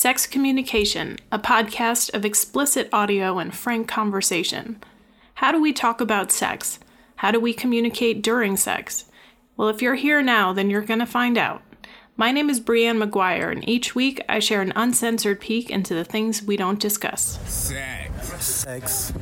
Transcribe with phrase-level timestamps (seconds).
[0.00, 4.80] Sex Communication, a podcast of explicit audio and frank conversation.
[5.34, 6.78] How do we talk about sex?
[7.16, 9.06] How do we communicate during sex?
[9.56, 11.62] Well, if you're here now, then you're going to find out.
[12.16, 16.04] My name is Brianne McGuire, and each week I share an uncensored peek into the
[16.04, 17.40] things we don't discuss.
[17.50, 18.44] Sex.
[18.44, 19.12] Sex.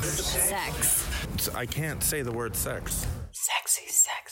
[0.00, 1.54] Sex.
[1.54, 3.06] I can't say the word sex.
[3.32, 4.25] Sexy, sexy, sex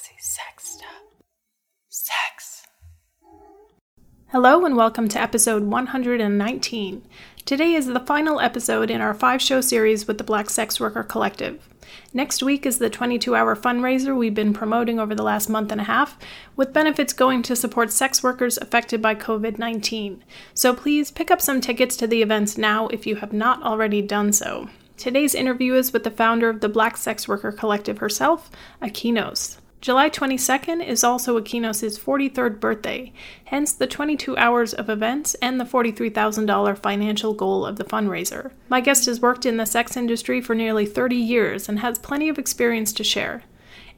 [4.35, 7.03] Hello, and welcome to episode 119.
[7.45, 11.05] Today is the final episode in our five show series with the Black Sex Worker
[11.05, 11.69] Collective.
[12.13, 15.81] Next week is the 22 hour fundraiser we've been promoting over the last month and
[15.81, 16.19] a half,
[16.57, 20.25] with benefits going to support sex workers affected by COVID 19.
[20.53, 24.03] So please pick up some tickets to the events now if you have not already
[24.03, 24.69] done so.
[24.97, 28.51] Today's interview is with the founder of the Black Sex Worker Collective herself,
[28.83, 29.59] Akynos.
[29.85, 33.13] July 22nd is also Akynos' 43rd birthday,
[33.45, 38.51] hence the 22 hours of events and the $43,000 financial goal of the fundraiser.
[38.71, 42.31] My guest has worked in the sex industry for nearly 30 years and has plenty
[42.31, 43.43] of experience to share.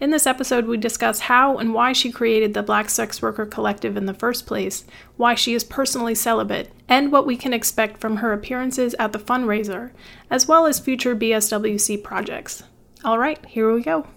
[0.01, 3.97] In this episode, we discuss how and why she created the Black Sex Worker Collective
[3.97, 4.85] in the first place,
[5.17, 9.21] why she is personally celibate, and what we can expect from her appearances at the
[9.21, 9.93] fundraiser,
[10.31, 12.65] as well as future BSWC projects.
[13.05, 14.09] All right, here we go.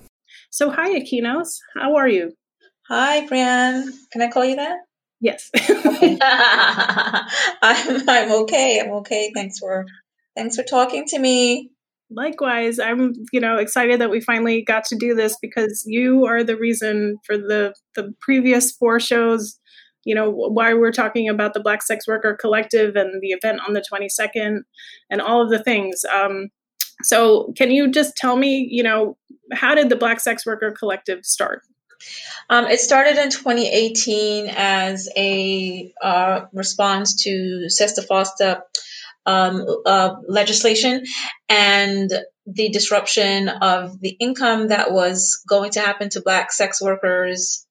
[0.52, 1.59] So, hi, Akynos.
[1.80, 2.31] How are you?
[2.88, 3.92] Hi, Brianne.
[4.11, 4.78] Can I call you that?
[5.22, 5.52] Yes.
[7.61, 8.80] I'm I'm okay.
[8.80, 9.31] I'm okay.
[9.36, 9.86] Thanks for
[10.36, 11.69] thanks for talking to me.
[12.09, 16.44] Likewise, I'm you know excited that we finally got to do this because you are
[16.44, 19.59] the reason for the the previous four shows.
[20.03, 23.73] You know why we're talking about the Black Sex Worker Collective and the event on
[23.73, 24.61] the 22nd
[25.11, 26.03] and all of the things.
[26.11, 26.47] Um,
[27.03, 29.17] so, can you just tell me, you know,
[29.52, 31.61] how did the Black Sex Worker Collective start?
[32.50, 38.61] Um, it started in 2018 as a uh, response to SESTA FOSTA
[39.25, 41.03] um, uh, legislation
[41.50, 42.11] and
[42.45, 47.66] the disruption of the income that was going to happen to Black sex workers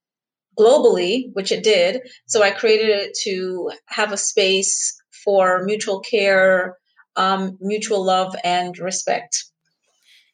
[0.58, 2.02] globally, which it did.
[2.26, 6.76] So I created it to have a space for mutual care,
[7.16, 9.44] um, mutual love, and respect.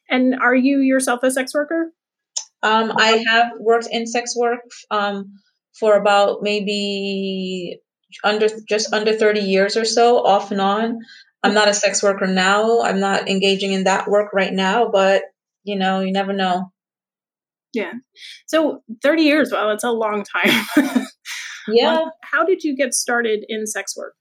[0.09, 1.91] And are you yourself a sex worker?
[2.63, 5.33] Um, I have worked in sex work um,
[5.79, 7.79] for about maybe
[8.23, 10.99] under just under 30 years or so, off and on.
[11.43, 12.81] I'm not a sex worker now.
[12.81, 15.23] I'm not engaging in that work right now, but
[15.63, 16.71] you know, you never know.
[17.73, 17.93] Yeah.
[18.47, 20.65] So 30 years, well, it's a long time.
[21.67, 21.93] yeah.
[21.93, 24.13] Well, how did you get started in sex work?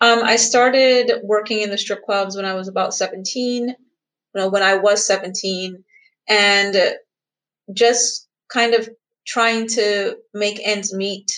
[0.00, 3.74] Um, I started working in the strip clubs when I was about 17,
[4.34, 5.84] you know, when I was 17,
[6.28, 6.76] and
[7.72, 8.88] just kind of
[9.26, 11.30] trying to make ends meet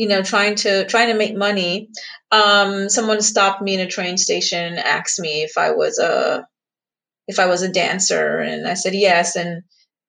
[0.00, 1.90] you know trying to trying to make money.
[2.30, 6.46] Um someone stopped me in a train station and asked me if i was a
[7.28, 9.62] if i was a dancer and i said yes and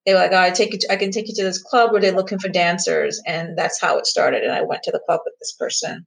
[0.06, 1.92] they were like oh, i take you to, i can take you to this club
[1.92, 5.02] where they're looking for dancers and that's how it started and i went to the
[5.06, 6.06] club with this person.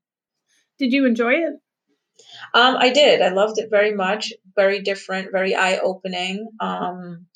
[0.78, 1.54] Did you enjoy it?
[2.54, 3.20] Um i did.
[3.20, 7.26] I loved it very much very different very eye-opening um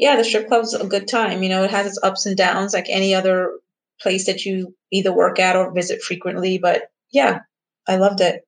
[0.00, 1.42] yeah, the strip club's a good time.
[1.42, 3.52] You know, it has its ups and downs like any other
[4.00, 6.56] place that you either work at or visit frequently.
[6.56, 7.40] But yeah,
[7.86, 8.40] I loved it.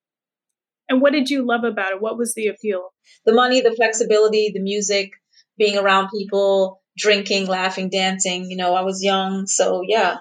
[0.88, 2.00] And what did you love about it?
[2.00, 2.94] What was the appeal?
[3.26, 5.10] The money, the flexibility, the music,
[5.58, 8.50] being around people, drinking, laughing, dancing.
[8.50, 10.18] You know, I was young, so yeah.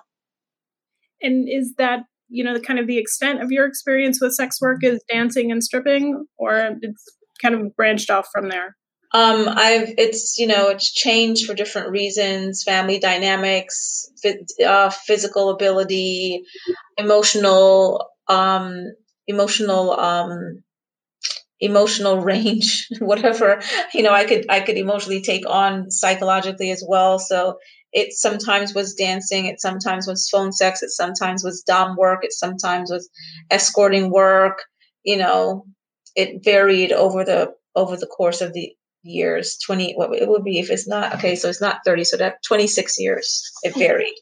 [1.22, 4.60] And is that you know the kind of the extent of your experience with sex
[4.60, 7.06] work is dancing and stripping, or it's
[7.42, 8.76] kind of branched off from there?
[9.14, 14.10] Um, I've it's you know it's changed for different reasons, family dynamics,
[14.66, 16.44] uh, physical ability,
[16.98, 18.86] emotional, um,
[19.28, 20.64] emotional, um,
[21.60, 23.62] emotional range, whatever
[23.94, 24.14] you know.
[24.14, 27.20] I could I could emotionally take on psychologically as well.
[27.20, 27.58] So
[27.92, 32.32] it sometimes was dancing, it sometimes was phone sex, it sometimes was dom work, it
[32.32, 33.10] sometimes was
[33.50, 34.64] escorting work.
[35.04, 35.66] You know,
[36.16, 38.74] it varied over the over the course of the
[39.04, 39.58] years.
[39.66, 42.44] 20 what it would be if it's not okay so it's not 30 so that
[42.44, 44.14] 26 years it varied.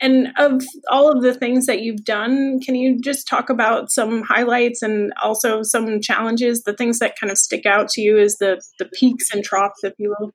[0.00, 4.22] And of all of the things that you've done can you just talk about some
[4.22, 8.36] highlights and also some challenges the things that kind of stick out to you is
[8.36, 10.32] the the peaks and troughs if you will?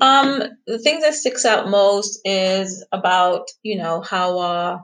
[0.00, 4.78] Um the thing that sticks out most is about you know how uh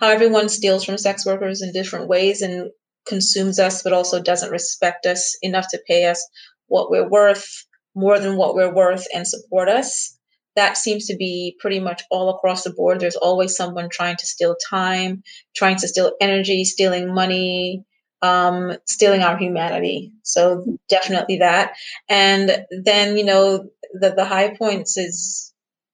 [0.00, 2.70] how everyone steals from sex workers in different ways and
[3.06, 6.26] consumes us, but also doesn't respect us enough to pay us
[6.68, 10.16] what we're worth, more than what we're worth, and support us.
[10.56, 13.00] that seems to be pretty much all across the board.
[13.00, 15.22] There's always someone trying to steal time,
[15.54, 17.84] trying to steal energy, stealing money,
[18.22, 20.12] um, stealing our humanity.
[20.22, 21.74] So definitely that.
[22.08, 25.52] And then, you know, the, the high points is,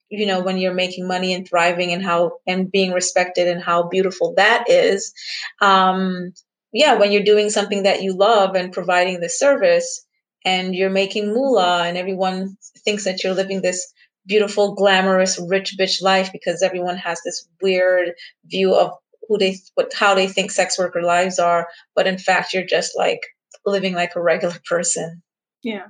[0.08, 3.88] you know, when you're making money and thriving and how, and being respected and how
[3.88, 5.12] beautiful that is.
[5.61, 6.32] Um,
[6.73, 10.05] yeah, when you're doing something that you love and providing the service
[10.45, 13.93] and you're making moolah and everyone thinks that you're living this
[14.27, 18.13] beautiful, glamorous, rich bitch life because everyone has this weird
[18.45, 18.93] view of
[19.29, 22.97] who they what how they think sex worker lives are, but in fact you're just
[22.97, 23.21] like
[23.65, 25.23] living like a regular person.
[25.63, 25.87] Yeah.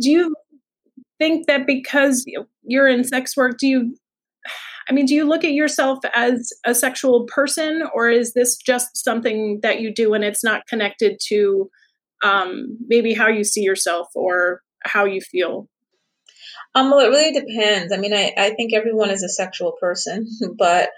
[0.00, 0.34] Do you
[1.18, 2.24] think that because
[2.62, 3.96] you're in sex work, do you
[4.88, 8.96] I mean, do you look at yourself as a sexual person, or is this just
[8.96, 11.70] something that you do and it's not connected to
[12.22, 15.68] um, maybe how you see yourself or how you feel?
[16.74, 17.92] Um, well, it really depends.
[17.92, 20.26] I mean, I, I think everyone is a sexual person,
[20.58, 20.90] but,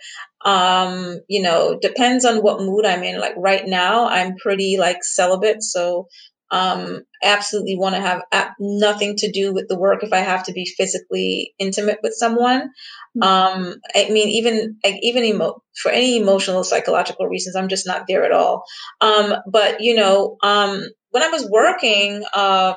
[0.45, 3.21] um, you know, depends on what mood I'm in.
[3.21, 5.63] Like right now, I'm pretty like celibate.
[5.63, 6.09] So,
[6.51, 8.23] um, absolutely want to have
[8.61, 12.71] nothing to do with the work if I have to be physically intimate with someone.
[13.17, 13.23] Mm-hmm.
[13.23, 18.05] Um, I mean, even, like, even emo- for any emotional, psychological reasons, I'm just not
[18.07, 18.65] there at all.
[19.01, 22.75] Um, but you know, um, when I was working, uh,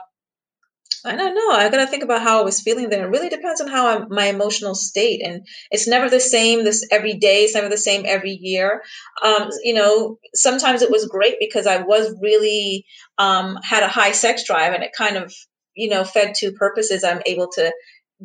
[1.05, 1.51] I don't know.
[1.51, 3.01] I got to think about how I was feeling then.
[3.01, 6.87] It really depends on how I'm, my emotional state, and it's never the same this
[6.91, 7.43] every day.
[7.43, 8.83] It's never the same every year.
[9.23, 12.85] Um, you know, sometimes it was great because I was really
[13.17, 15.33] um, had a high sex drive, and it kind of
[15.75, 17.03] you know fed two purposes.
[17.03, 17.73] I'm able to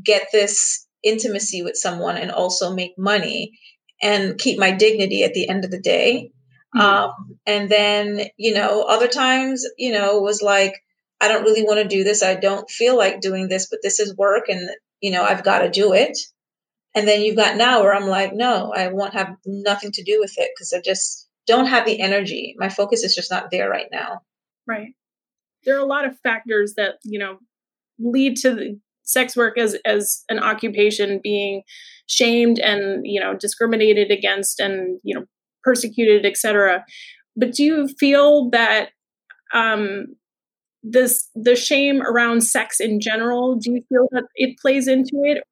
[0.02, 3.52] get this intimacy with someone and also make money
[4.02, 6.32] and keep my dignity at the end of the day.
[6.74, 6.80] Mm-hmm.
[6.80, 10.74] Um, and then you know, other times you know was like
[11.24, 12.22] I don't really want to do this.
[12.22, 14.68] I don't feel like doing this, but this is work and,
[15.00, 16.18] you know, I've got to do it.
[16.94, 20.20] And then you've got now where I'm like, no, I won't have nothing to do
[20.20, 22.54] with it because I just don't have the energy.
[22.58, 24.20] My focus is just not there right now.
[24.66, 24.88] Right.
[25.64, 27.38] There are a lot of factors that, you know,
[27.98, 31.62] lead to sex work as as an occupation being
[32.06, 35.24] shamed and, you know, discriminated against and, you know,
[35.62, 36.84] persecuted, etc.
[37.34, 38.90] But do you feel that
[39.54, 40.16] um
[40.84, 45.42] this the shame around sex in general do you feel that it plays into it?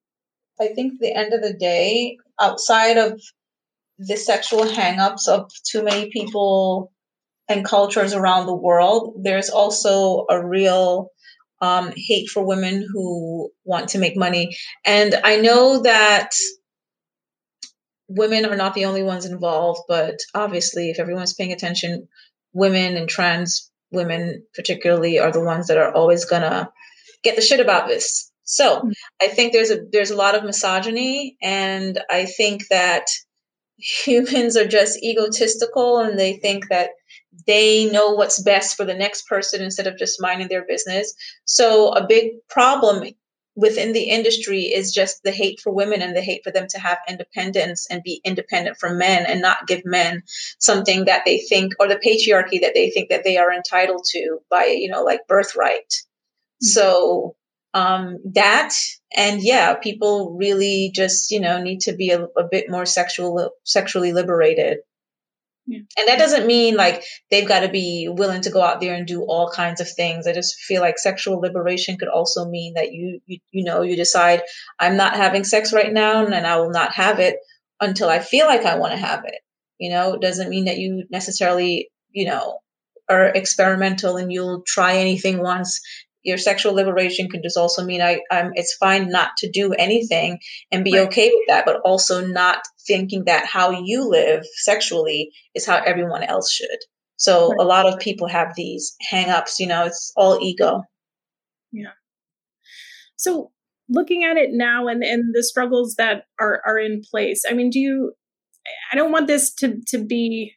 [0.60, 3.20] I think the end of the day outside of
[3.98, 6.92] the sexual hangups of too many people
[7.48, 11.08] and cultures around the world there's also a real
[11.62, 14.56] um, hate for women who want to make money.
[14.84, 16.30] And i know that
[18.08, 22.08] women are not the only ones involved but obviously if everyone's paying attention
[22.52, 26.70] women and trans women particularly are the ones that are always gonna
[27.22, 28.30] get the shit about this.
[28.44, 28.90] So mm-hmm.
[29.20, 33.06] I think there's a there's a lot of misogyny, and I think that
[33.76, 36.90] humans are just egotistical and they think that
[37.46, 41.14] they know what's best for the next person instead of just minding their business.
[41.44, 43.04] So a big problem
[43.54, 46.78] within the industry is just the hate for women and the hate for them to
[46.78, 50.22] have independence and be independent from men and not give men
[50.58, 54.38] something that they think or the patriarchy that they think that they are entitled to
[54.50, 56.66] by you know like birthright mm-hmm.
[56.66, 57.36] so
[57.74, 58.72] um that
[59.14, 63.50] and yeah people really just you know need to be a, a bit more sexual
[63.64, 64.78] sexually liberated
[65.72, 65.78] yeah.
[65.98, 69.06] And that doesn't mean like they've got to be willing to go out there and
[69.06, 70.26] do all kinds of things.
[70.26, 73.96] I just feel like sexual liberation could also mean that you, you, you know, you
[73.96, 74.42] decide
[74.78, 77.36] I'm not having sex right now and I will not have it
[77.80, 79.40] until I feel like I want to have it.
[79.78, 82.58] You know, it doesn't mean that you necessarily, you know,
[83.08, 85.80] are experimental and you'll try anything once
[86.22, 90.38] your sexual liberation can just also mean I, I'm, it's fine not to do anything
[90.70, 91.06] and be right.
[91.08, 96.22] okay with that, but also not thinking that how you live sexually is how everyone
[96.22, 96.78] else should.
[97.16, 97.60] So right.
[97.60, 100.82] a lot of people have these hangups, you know, it's all ego.
[101.72, 101.92] Yeah.
[103.16, 103.50] So
[103.88, 107.70] looking at it now and, and the struggles that are, are in place, I mean,
[107.70, 108.12] do you,
[108.92, 110.54] I don't want this to, to be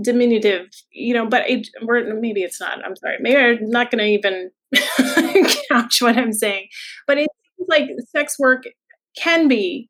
[0.00, 2.84] diminutive, you know, but it, maybe it's not.
[2.84, 3.16] I'm sorry.
[3.20, 4.50] Maybe I'm not going to even
[5.68, 6.68] couch what I'm saying.
[7.06, 8.64] But it seems like sex work
[9.16, 9.88] can be,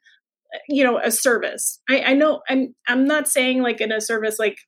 [0.68, 1.80] you know, a service.
[1.88, 4.58] I, I know I'm I'm not saying like in a service like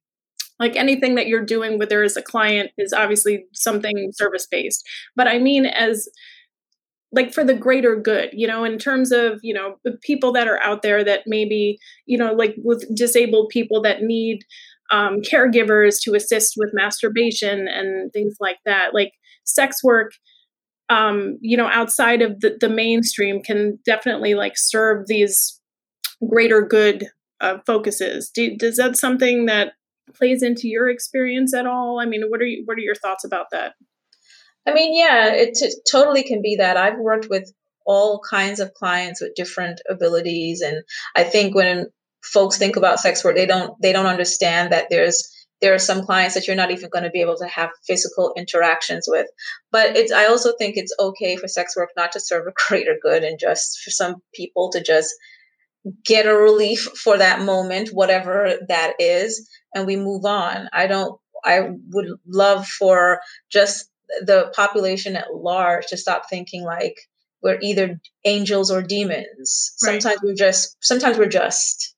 [0.59, 4.85] like anything that you're doing with there as a client is obviously something service based.
[5.14, 6.09] But I mean as
[7.12, 10.61] like for the greater good you know in terms of you know people that are
[10.62, 14.45] out there that maybe you know like with disabled people that need
[14.90, 18.95] um, caregivers to assist with masturbation and things like that.
[18.95, 19.12] Like
[19.45, 20.12] sex work
[20.88, 25.61] um, you know, outside of the, the mainstream can definitely like serve these
[26.28, 27.07] greater good
[27.40, 28.30] uh, focuses.
[28.30, 29.73] Do, does that something that
[30.14, 32.00] plays into your experience at all?
[32.00, 33.75] I mean, what are you, what are your thoughts about that?
[34.66, 36.76] I mean, yeah, it t- totally can be that.
[36.76, 37.52] I've worked with
[37.87, 40.83] all kinds of clients with different abilities, and
[41.16, 41.87] I think when
[42.22, 45.28] folks think about sex work, they don't they don't understand that there's
[45.60, 48.32] there are some clients that you're not even going to be able to have physical
[48.37, 49.26] interactions with.
[49.72, 52.96] But it's I also think it's okay for sex work not to serve a greater
[53.00, 55.14] good and just for some people to just
[56.04, 60.68] get a relief for that moment, whatever that is, and we move on.
[60.72, 63.20] I don't I would love for
[63.50, 63.88] just
[64.22, 66.96] the population at large to stop thinking like
[67.42, 69.75] we're either angels or demons.
[69.84, 70.02] Right.
[70.02, 71.94] Sometimes we're just sometimes we're just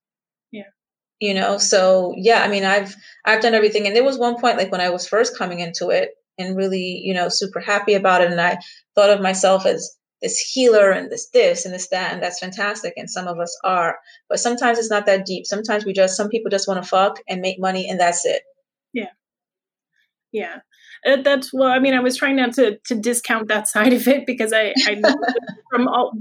[1.20, 1.58] you know?
[1.58, 4.80] So yeah i mean i've i've done everything and there was one point like when
[4.80, 8.40] i was first coming into it and really you know super happy about it and
[8.40, 8.58] i
[8.94, 12.94] thought of myself as this healer and this this and this that and that's fantastic
[12.96, 13.98] and some of us are
[14.28, 15.46] but sometimes it's not that deep.
[15.46, 18.42] Sometimes we just some people just want to fuck and make money and that's it.
[18.92, 19.10] Yeah.
[20.32, 20.60] Yeah.
[21.06, 24.06] Uh, that's well i mean i was trying not to to discount that side of
[24.06, 25.00] it because i i
[25.70, 26.12] from all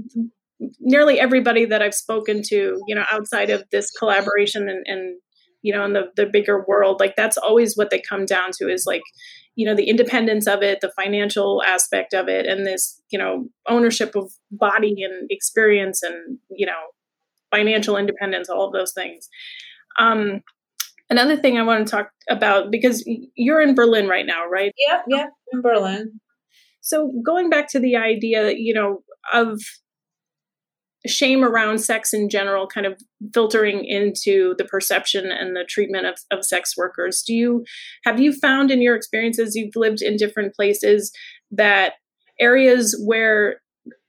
[0.78, 5.18] nearly everybody that I've spoken to, you know, outside of this collaboration and, and
[5.62, 8.68] you know, in the, the bigger world, like that's always what they come down to
[8.68, 9.02] is like,
[9.56, 13.48] you know, the independence of it, the financial aspect of it, and this, you know,
[13.68, 16.80] ownership of body and experience and, you know,
[17.50, 19.28] financial independence, all of those things.
[19.98, 20.40] Um,
[21.10, 24.72] another thing I want to talk about because you're in Berlin right now, right?
[24.88, 26.20] Yeah, yeah, in Berlin.
[26.80, 29.02] So going back to the idea you know,
[29.32, 29.60] of
[31.06, 33.00] shame around sex in general kind of
[33.32, 37.22] filtering into the perception and the treatment of, of sex workers.
[37.22, 37.64] Do you
[38.04, 41.12] have you found in your experiences you've lived in different places
[41.50, 41.94] that
[42.38, 43.60] areas where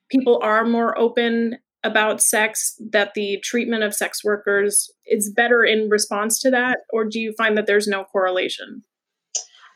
[0.09, 5.89] people are more open about sex that the treatment of sex workers is better in
[5.89, 8.83] response to that or do you find that there's no correlation?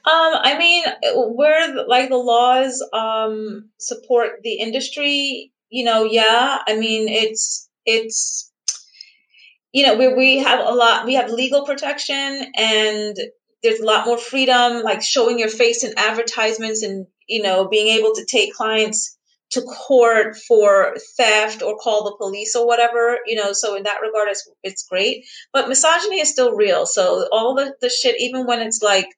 [0.08, 0.84] Um, I mean,
[1.16, 8.50] where like the laws um, support the industry, you know, yeah, I mean, it's, it's,
[9.74, 13.18] you know, we, we have a lot, we have legal protection and
[13.62, 17.90] there's a lot more freedom, like showing your face in advertisements and, you know, being
[17.90, 19.18] able to take clients
[19.50, 24.00] to court for theft or call the police or whatever, you know, so in that
[24.02, 25.26] regard, it's, it's great.
[25.52, 26.86] But misogyny is still real.
[26.86, 29.10] So all the, the shit, even when it's like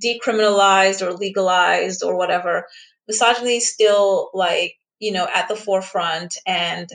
[0.00, 2.66] decriminalized or legalized or whatever,
[3.08, 6.36] misogyny is still like you know, at the forefront.
[6.46, 6.88] And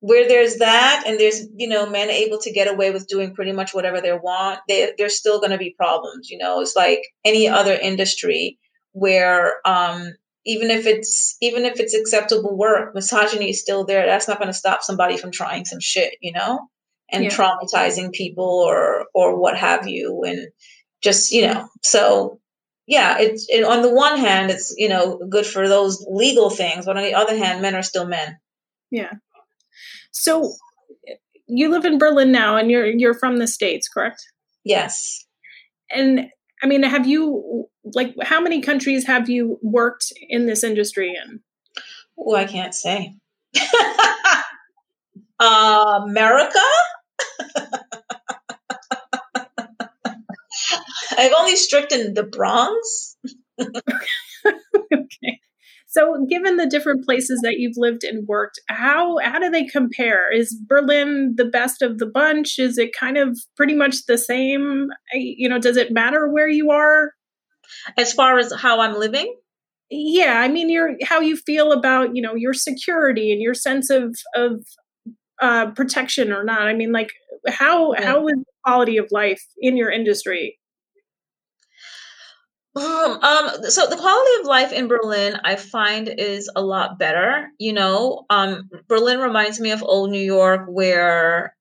[0.00, 3.52] where there's that and there's, you know, men able to get away with doing pretty
[3.52, 6.30] much whatever they want, they, there's still going to be problems.
[6.30, 8.58] You know, it's like any other industry
[8.92, 10.12] where, um,
[10.46, 14.06] even if it's even if it's acceptable work, misogyny is still there.
[14.06, 16.68] That's not going to stop somebody from trying some shit, you know,
[17.10, 17.30] and yeah.
[17.30, 20.48] traumatizing people or or what have you, and
[21.02, 21.68] just you know.
[21.82, 22.40] So
[22.86, 26.86] yeah, it's it, on the one hand, it's you know good for those legal things,
[26.86, 28.38] but on the other hand, men are still men.
[28.90, 29.12] Yeah.
[30.12, 30.54] So
[31.46, 34.22] you live in Berlin now, and you're you're from the states, correct?
[34.64, 35.26] Yes.
[35.90, 36.28] And
[36.62, 41.40] I mean, have you like how many countries have you worked in this industry in?
[42.18, 43.14] Oh, I can't say.
[45.40, 46.60] uh, America.
[51.18, 53.16] I've only stricken the Bronx.
[53.60, 55.40] okay.
[55.94, 60.32] So, given the different places that you've lived and worked, how how do they compare?
[60.32, 62.58] Is Berlin the best of the bunch?
[62.58, 64.88] Is it kind of pretty much the same?
[65.12, 67.12] You know, does it matter where you are?
[67.96, 69.32] As far as how I'm living?
[69.88, 73.88] Yeah, I mean, your how you feel about you know your security and your sense
[73.88, 74.66] of of
[75.40, 76.62] uh, protection or not.
[76.62, 77.10] I mean, like
[77.48, 78.04] how yeah.
[78.04, 80.58] how is the quality of life in your industry?
[82.76, 87.48] Um, um, so the quality of life in Berlin, I find, is a lot better.
[87.58, 91.56] You know, um, Berlin reminds me of old New York, where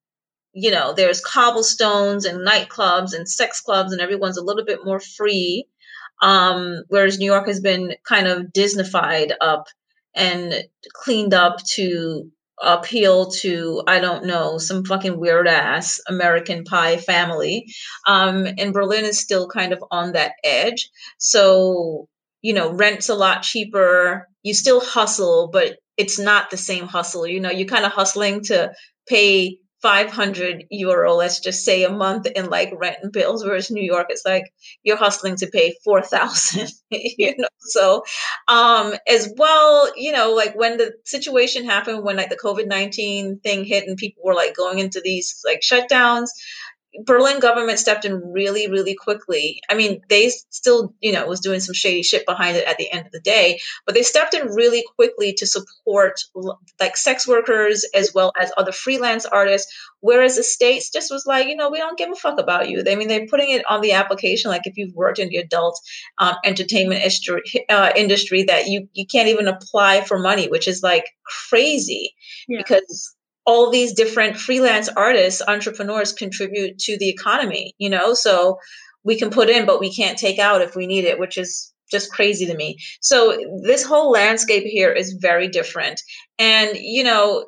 [0.53, 4.99] you know there's cobblestones and nightclubs and sex clubs, and everyone's a little bit more
[4.99, 5.67] free.
[6.21, 9.67] Um, whereas New York has been kind of Disneyfied up
[10.15, 12.31] and cleaned up to
[12.63, 17.67] appeal to I don't know some fucking weird ass American Pie family,
[18.07, 20.89] um, and Berlin is still kind of on that edge.
[21.17, 22.07] So
[22.41, 24.27] you know, rent's a lot cheaper.
[24.43, 27.25] You still hustle, but it's not the same hustle.
[27.25, 28.73] You know, you're kind of hustling to
[29.07, 33.83] pay 500 euro, let's just say a month in like rent and bills, whereas New
[33.83, 34.45] York, it's like
[34.81, 37.47] you're hustling to pay 4,000, you know?
[37.59, 38.03] So,
[38.47, 43.65] um, as well, you know, like when the situation happened, when like the COVID-19 thing
[43.65, 46.29] hit and people were like going into these like shutdowns,
[47.05, 49.61] Berlin government stepped in really, really quickly.
[49.69, 52.91] I mean, they still, you know, was doing some shady shit behind it at the
[52.91, 56.19] end of the day, but they stepped in really quickly to support
[56.79, 59.73] like sex workers as well as other freelance artists.
[60.01, 62.83] Whereas the states just was like, you know, we don't give a fuck about you.
[62.87, 65.79] I mean, they're putting it on the application, like if you've worked in the adult
[66.17, 70.83] um, entertainment industry, uh, industry, that you you can't even apply for money, which is
[70.83, 71.05] like
[71.49, 72.13] crazy
[72.47, 72.57] yeah.
[72.57, 78.13] because all these different freelance artists, entrepreneurs contribute to the economy, you know?
[78.13, 78.59] So
[79.03, 81.73] we can put in, but we can't take out if we need it, which is
[81.91, 82.77] just crazy to me.
[83.01, 86.01] So this whole landscape here is very different.
[86.39, 87.45] And, you know,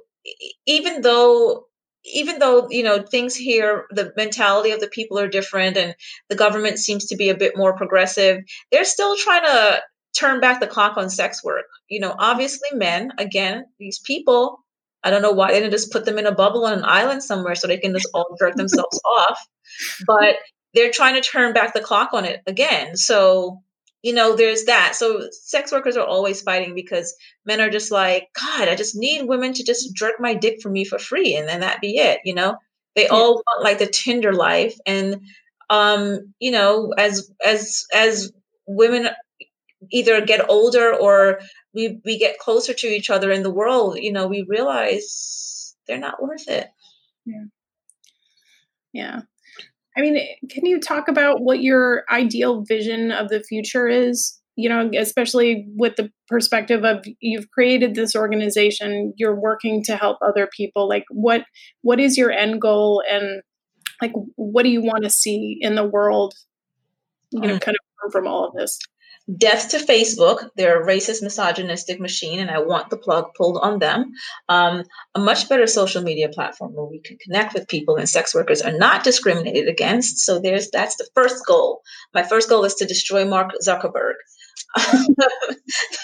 [0.66, 1.66] even though
[2.14, 5.96] even though you know things here the mentality of the people are different and
[6.30, 9.82] the government seems to be a bit more progressive they're still trying to
[10.18, 14.65] turn back the clock on sex work you know obviously men again these people
[15.06, 17.24] I don't know why they didn't just put them in a bubble on an island
[17.24, 19.40] somewhere so they can just all jerk themselves off.
[20.06, 20.36] But
[20.74, 22.98] they're trying to turn back the clock on it again.
[22.98, 23.62] So,
[24.02, 24.96] you know, there's that.
[24.96, 29.28] So sex workers are always fighting because men are just like, God, I just need
[29.28, 32.20] women to just jerk my dick for me for free and then that be it,
[32.26, 32.58] you know?
[32.96, 33.10] They yeah.
[33.12, 34.76] all want like the Tinder life.
[34.86, 35.22] And
[35.70, 38.32] um, you know, as as as
[38.68, 39.10] women
[39.92, 41.40] either get older or
[41.76, 46.00] we we get closer to each other in the world you know we realize they're
[46.00, 46.68] not worth it.
[47.26, 47.44] Yeah.
[48.94, 49.22] Yeah.
[49.98, 54.40] I mean can you talk about what your ideal vision of the future is?
[54.56, 60.18] You know especially with the perspective of you've created this organization you're working to help
[60.22, 60.88] other people.
[60.88, 61.44] Like what
[61.82, 63.04] what is your end goal?
[63.10, 63.42] And
[64.02, 66.34] like what do you want to see in the world
[67.32, 67.62] you know mm.
[67.62, 68.80] kind of from all of this
[69.38, 70.50] Death to Facebook.
[70.56, 74.12] They're a racist, misogynistic machine, and I want the plug pulled on them.
[74.50, 74.84] Um,
[75.16, 78.62] a much better social media platform where we can connect with people and sex workers
[78.62, 80.20] are not discriminated against.
[80.20, 81.82] So there's that's the first goal.
[82.14, 84.14] My first goal is to destroy Mark Zuckerberg.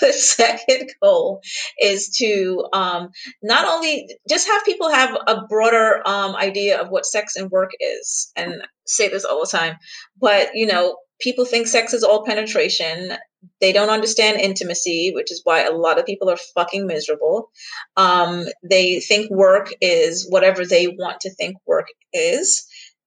[0.01, 1.41] the second goal
[1.79, 3.09] is to um,
[3.43, 7.71] not only just have people have a broader um, idea of what sex and work
[7.79, 9.75] is, and say this all the time,
[10.19, 13.13] but you know people think sex is all penetration.
[13.59, 17.49] They don't understand intimacy, which is why a lot of people are fucking miserable.
[17.97, 22.65] Um, they think work is whatever they want to think work is.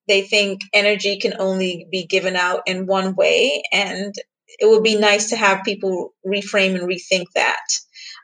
[0.08, 3.62] They think energy can only be given out in one way.
[3.72, 4.14] And
[4.58, 7.66] it would be nice to have people reframe and rethink that.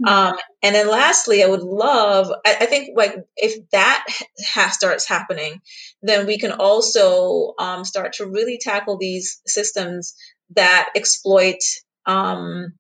[0.06, 4.06] Um, and then lastly, I would love, I, I think like if that
[4.44, 5.60] ha- starts happening,
[6.02, 10.14] then we can also um, start to really tackle these systems
[10.56, 11.60] that exploit
[12.06, 12.72] um,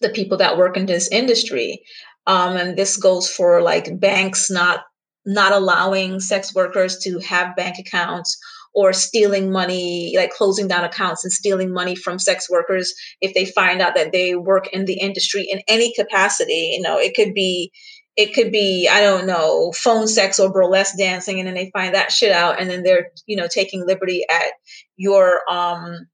[0.00, 1.82] the people that work in this industry.
[2.26, 4.80] Um, and this goes for like banks not
[5.24, 8.38] not allowing sex workers to have bank accounts
[8.74, 13.44] or stealing money, like closing down accounts and stealing money from sex workers if they
[13.44, 16.72] find out that they work in the industry in any capacity.
[16.74, 17.72] You know, it could be
[18.16, 21.94] it could be i don't know phone sex or burlesque dancing and then they find
[21.94, 24.52] that shit out and then they're you know taking liberty at
[24.96, 26.06] your um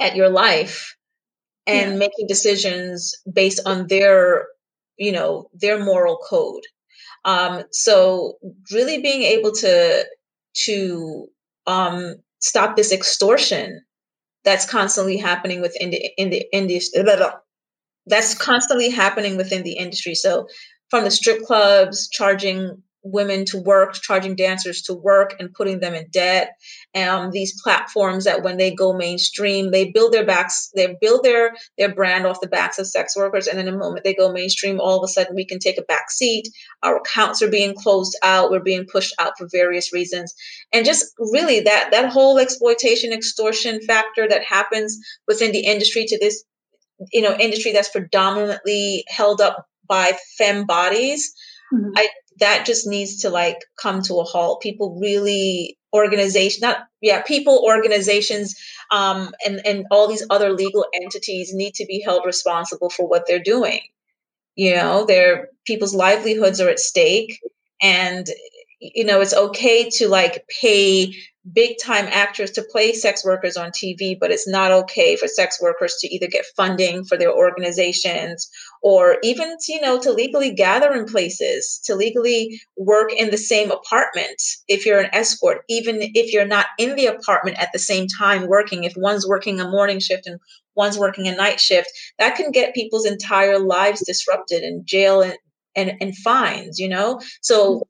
[0.00, 0.96] at your life
[1.66, 1.98] and yeah.
[1.98, 4.46] making decisions based on their
[4.96, 6.62] you know their moral code
[7.24, 8.38] um so
[8.72, 10.04] really being able to
[10.54, 11.28] to
[11.68, 13.82] um, stop this extortion
[14.44, 17.04] that's constantly happening within the in the industry.
[18.06, 20.14] That's constantly happening within the industry.
[20.14, 20.48] So,
[20.90, 25.94] from the strip clubs charging women to work, charging dancers to work, and putting them
[25.94, 26.52] in debt.
[26.94, 31.54] Um, these platforms that when they go mainstream, they build their backs, they build their
[31.76, 34.80] their brand off the backs of sex workers, and in the moment they go mainstream,
[34.80, 36.48] all of a sudden we can take a back seat.
[36.82, 38.50] Our accounts are being closed out.
[38.50, 40.34] We're being pushed out for various reasons,
[40.72, 46.18] and just really that that whole exploitation, extortion factor that happens within the industry to
[46.18, 46.44] this,
[47.12, 51.32] you know, industry that's predominantly held up by fem bodies.
[51.72, 51.90] Mm-hmm.
[51.96, 52.08] I
[52.40, 54.60] that just needs to like come to a halt.
[54.62, 58.54] People really organization not yeah people organizations
[58.90, 63.24] um and and all these other legal entities need to be held responsible for what
[63.26, 63.80] they're doing
[64.54, 67.40] you know their people's livelihoods are at stake
[67.80, 68.26] and
[68.80, 71.12] you know, it's okay to like pay
[71.52, 75.60] big time actors to play sex workers on TV, but it's not okay for sex
[75.60, 78.48] workers to either get funding for their organizations
[78.82, 83.38] or even to, you know to legally gather in places, to legally work in the
[83.38, 87.78] same apartment if you're an escort, even if you're not in the apartment at the
[87.78, 90.38] same time working, if one's working a morning shift and
[90.74, 95.36] one's working a night shift, that can get people's entire lives disrupted in jail and
[95.76, 97.20] and, and fines, you know?
[97.40, 97.84] So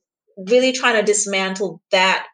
[0.47, 2.27] really trying to dismantle that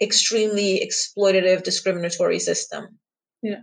[0.00, 2.98] extremely exploitative discriminatory system.
[3.42, 3.62] Yeah.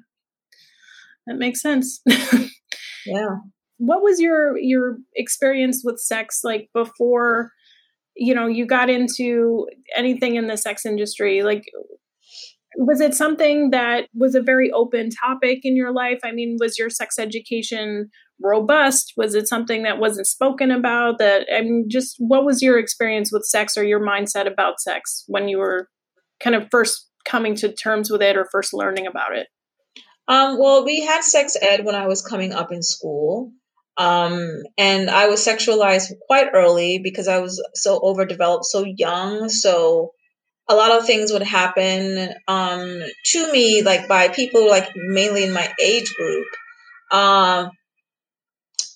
[1.27, 2.01] That makes sense.
[3.05, 3.38] yeah.
[3.77, 7.51] What was your your experience with sex like before
[8.15, 11.65] you know you got into anything in the sex industry like
[12.77, 16.77] was it something that was a very open topic in your life i mean was
[16.77, 18.09] your sex education
[18.41, 22.77] robust was it something that wasn't spoken about that i mean just what was your
[22.77, 25.88] experience with sex or your mindset about sex when you were
[26.39, 29.47] kind of first coming to terms with it or first learning about it?
[30.27, 33.51] Um, well, we had sex ed when I was coming up in school.
[33.97, 39.49] Um, and I was sexualized quite early because I was so overdeveloped, so young.
[39.49, 40.11] So
[40.67, 45.54] a lot of things would happen um, to me, like by people like mainly in
[45.54, 46.47] my age group,
[47.12, 47.69] um,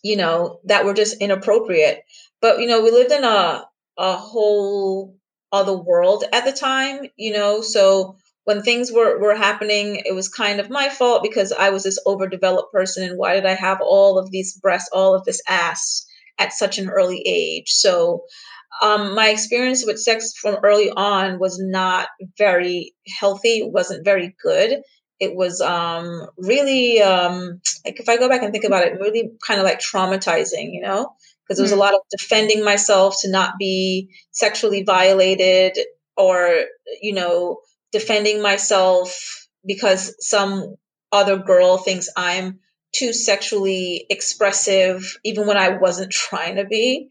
[0.02, 2.02] you know, that were just inappropriate.
[2.42, 3.66] But you know, we lived in a
[3.98, 5.18] a whole
[5.52, 7.62] other world at the time, you know.
[7.62, 11.84] So when things were were happening, it was kind of my fault because I was
[11.84, 15.42] this overdeveloped person, and why did I have all of these breasts, all of this
[15.48, 16.06] ass
[16.40, 17.70] at such an early age?
[17.70, 18.24] So
[18.82, 23.64] um, my experience with sex from early on was not very healthy.
[23.64, 24.82] Wasn't very good.
[25.20, 29.32] It was um, really um, like if I go back and think about it, really
[29.46, 31.14] kind of like traumatizing, you know
[31.50, 31.82] because there was a hmm.
[31.82, 35.78] lot of defending myself to not be sexually violated
[36.16, 36.56] or
[37.02, 37.60] you know
[37.92, 40.76] defending myself because some
[41.12, 42.60] other girl thinks i'm
[42.94, 47.10] too sexually expressive even when i wasn't trying to be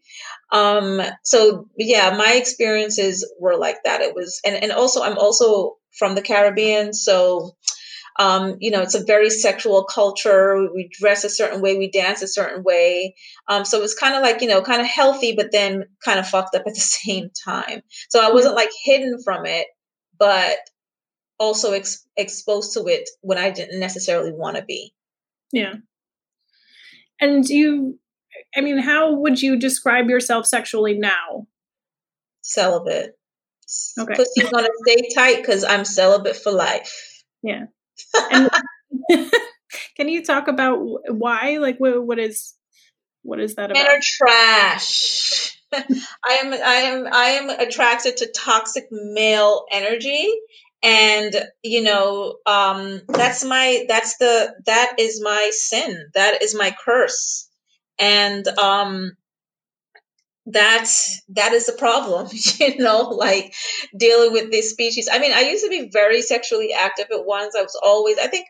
[0.53, 5.77] um so yeah my experiences were like that it was and and also i'm also
[5.99, 7.55] from the caribbean so
[8.19, 10.69] um, you know, it's a very sexual culture.
[10.75, 13.15] We dress a certain way, we dance a certain way.
[13.47, 16.29] Um, so it's kind of like, you know, kind of healthy, but then kind of
[16.29, 17.83] fucked up at the same time.
[18.09, 19.69] So I wasn't like hidden from it,
[20.19, 20.59] but
[21.39, 24.93] also ex- exposed to it when I didn't necessarily want to be.
[25.53, 25.75] Yeah.
[27.21, 28.01] And you,
[28.57, 31.46] I mean, how would you describe yourself sexually now?
[32.42, 33.18] Celibate.
[33.98, 34.14] Okay.
[34.14, 37.22] Pussy's gonna stay tight because I'm celibate for life.
[37.42, 37.66] Yeah.
[39.96, 41.59] can you talk about why?
[41.59, 42.55] Like, what, what is
[43.22, 43.83] what is that about?
[43.83, 45.59] Men are trash.
[45.72, 50.33] I am I am I am attracted to toxic male energy
[50.83, 56.74] and you know um that's my that's the that is my sin that is my
[56.85, 57.48] curse
[57.99, 59.13] and um
[60.47, 63.55] that's that is the problem you know like
[63.97, 67.55] dealing with this species i mean i used to be very sexually active at once
[67.55, 68.47] i was always i think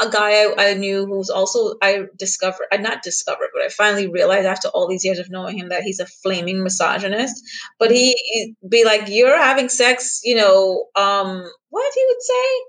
[0.00, 3.68] a guy I, I knew who was also I discovered I not discovered, but I
[3.68, 7.42] finally realized after all these years of knowing him that he's a flaming misogynist.
[7.78, 12.60] But he would be like, "You're having sex, you know, um, what he would say?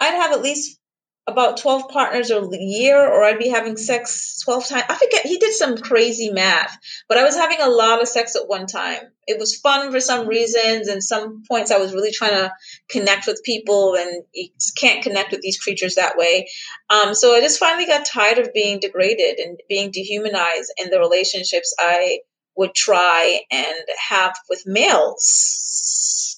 [0.00, 0.78] I'd have at least
[1.26, 4.84] about 12 partners a year or I'd be having sex 12 times.
[4.88, 6.76] I forget, he did some crazy math,
[7.08, 9.00] but I was having a lot of sex at one time.
[9.28, 12.52] It was fun for some reasons, and some points I was really trying to
[12.90, 16.48] connect with people, and you can't connect with these creatures that way.
[16.90, 20.98] Um, so I just finally got tired of being degraded and being dehumanized in the
[20.98, 22.18] relationships I
[22.56, 23.76] would try and
[24.10, 26.31] have with males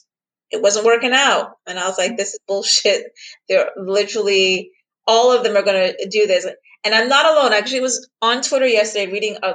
[0.55, 1.53] it wasn't working out.
[1.67, 3.05] And I was like, this is bullshit.
[3.49, 4.71] They're literally,
[5.07, 6.47] all of them are going to do this.
[6.85, 7.53] And I'm not alone.
[7.53, 9.55] I actually was on Twitter yesterday reading a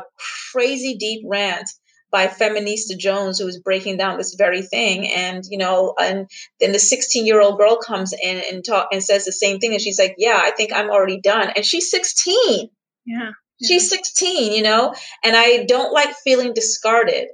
[0.51, 1.69] crazy deep rant
[2.11, 5.07] by Feminista Jones, who was breaking down this very thing.
[5.07, 6.27] And, you know, and
[6.59, 9.73] then the 16 year old girl comes in and talk and says the same thing.
[9.73, 11.51] And she's like, yeah, I think I'm already done.
[11.55, 12.69] And she's 16.
[13.05, 13.31] Yeah.
[13.63, 17.27] She's 16, you know, and I don't like feeling discarded.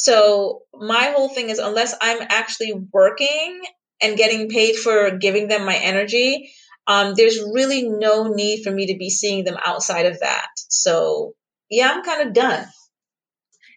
[0.00, 3.60] So my whole thing is unless I'm actually working
[4.00, 6.50] and getting paid for giving them my energy,
[6.86, 10.48] um, there's really no need for me to be seeing them outside of that.
[10.56, 11.34] So
[11.68, 12.66] yeah, I'm kind of done.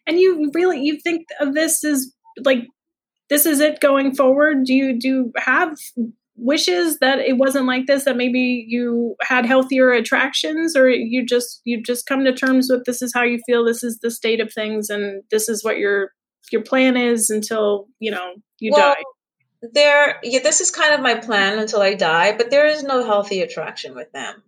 [0.07, 2.13] And you really you think of this as
[2.45, 2.67] like
[3.29, 4.63] this is it going forward?
[4.63, 5.75] Do you do you have
[6.35, 11.61] wishes that it wasn't like this that maybe you had healthier attractions or you just
[11.63, 14.39] you just come to terms with this is how you feel this is the state
[14.39, 16.11] of things and this is what you're
[16.51, 19.69] your plan is until you know you Well, die.
[19.73, 23.05] there yeah this is kind of my plan until i die but there is no
[23.05, 24.41] healthy attraction with them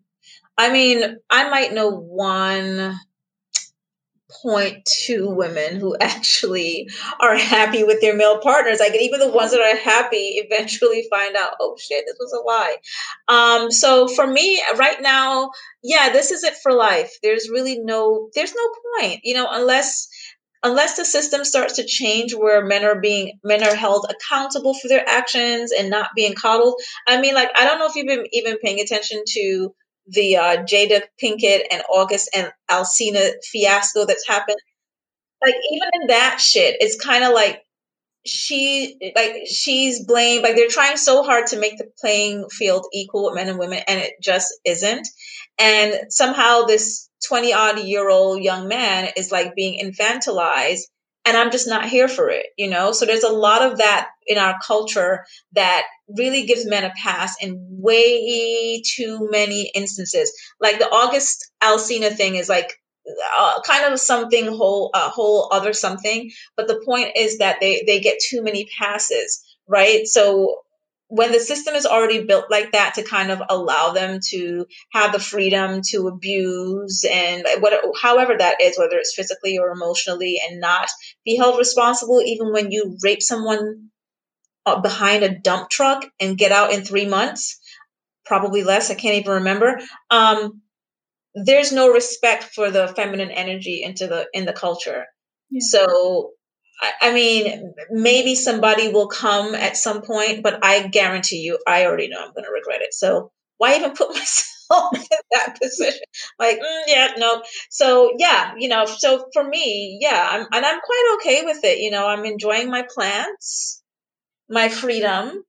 [0.57, 2.95] i mean i might know one
[4.41, 8.79] point two women who actually are happy with their male partners.
[8.79, 12.43] Like even the ones that are happy eventually find out oh shit this was a
[12.45, 12.77] lie.
[13.27, 15.51] Um so for me right now
[15.83, 17.17] yeah this is it for life.
[17.23, 18.69] There's really no there's no
[18.99, 20.07] point you know unless
[20.63, 24.87] unless the system starts to change where men are being men are held accountable for
[24.87, 26.81] their actions and not being coddled.
[27.07, 29.75] I mean like i don't know if you've been even paying attention to
[30.07, 34.57] the uh, jada pinkett and august and alsina fiasco that's happened.
[35.43, 37.61] Like even in that shit it's kind of like
[38.25, 43.25] she like she's blamed like they're trying so hard to make the playing field equal
[43.25, 45.07] with men and women and it just isn't.
[45.59, 50.83] And somehow this 20 odd year old young man is like being infantilized
[51.25, 52.91] and i'm just not here for it you know?
[52.91, 57.35] So there's a lot of that in our culture that really gives men a pass
[57.41, 60.31] in way too many instances.
[60.59, 62.73] Like the august alsina thing is like
[63.39, 67.83] uh, kind of something whole a whole other something but the point is that they
[67.85, 70.05] they get too many passes right?
[70.07, 70.59] So
[71.07, 75.11] when the system is already built like that to kind of allow them to have
[75.11, 80.59] the freedom to abuse and what however that is whether it's physically or emotionally and
[80.59, 80.89] not
[81.23, 83.89] be held responsible even when you rape someone
[84.65, 87.59] uh, behind a dump truck and get out in 3 months
[88.25, 89.79] probably less i can't even remember
[90.11, 90.61] um
[91.35, 95.05] there's no respect for the feminine energy into the in the culture
[95.51, 95.61] Yeah.
[95.61, 96.31] so
[96.81, 102.09] I, mean maybe somebody will come at some point but i guarantee you i already
[102.09, 102.93] know i'm going to regret it.
[102.93, 106.01] So why even put myself in that position?
[106.39, 110.79] Like mm, yeah no so yeah you know so for me yeah I'm, and i'm
[110.81, 111.79] quite okay with it.
[111.79, 113.81] You know i'm enjoying my plants
[114.49, 115.43] my freedom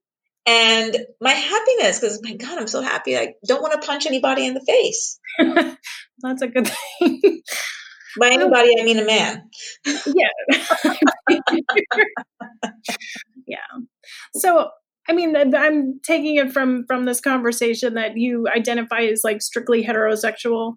[0.45, 3.17] and my happiness because my god i'm so happy.
[3.17, 5.19] I don't want to punch anybody in the face.
[6.19, 6.67] That's a good
[6.99, 7.41] thing.
[8.19, 9.49] by anybody i mean a man
[9.85, 10.27] yeah.
[13.47, 13.57] yeah.
[14.35, 14.69] So,
[15.07, 19.83] I mean, I'm taking it from from this conversation that you identify as like strictly
[19.83, 20.75] heterosexual.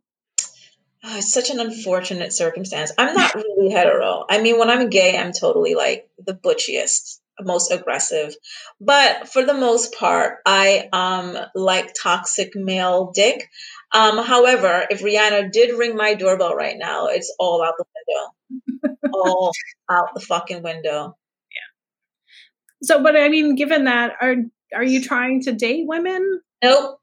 [1.03, 2.93] Oh, it's such an unfortunate circumstance.
[2.99, 4.27] I'm not really hetero.
[4.29, 8.35] I mean, when I'm gay, I'm totally like the butchiest, most aggressive.
[8.81, 13.49] But for the most part, I um like toxic male dick.
[13.93, 18.97] Um, however, if Rihanna did ring my doorbell right now, it's all out the window.
[19.13, 19.53] all
[19.91, 21.17] out the fucking window.
[21.51, 22.87] Yeah.
[22.87, 24.37] So, but I mean, given that, are
[24.75, 26.41] are you trying to date women?
[26.63, 27.01] Nope.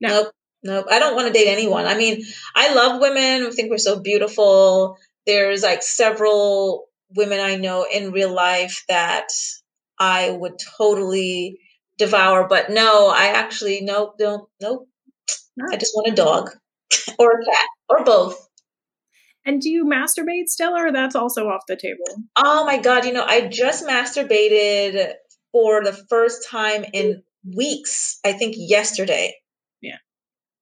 [0.00, 0.08] No.
[0.08, 0.32] Nope.
[0.62, 0.86] Nope.
[0.90, 1.86] I don't want to date anyone.
[1.86, 2.22] I mean,
[2.54, 3.46] I love women.
[3.46, 4.98] I think we're so beautiful.
[5.26, 9.28] There's like several women I know in real life that
[9.98, 11.58] I would totally
[11.96, 12.46] devour.
[12.48, 14.88] But no, I actually nope, don't nope,
[15.58, 15.70] nope.
[15.72, 16.50] I just want a dog
[17.18, 18.48] or a cat or both.
[19.44, 22.04] And do you masturbate still, or that's also off the table?
[22.36, 25.14] Oh my god, you know, I just masturbated
[25.52, 27.22] for the first time in
[27.56, 28.18] weeks.
[28.24, 29.34] I think yesterday.
[29.80, 29.96] Yeah.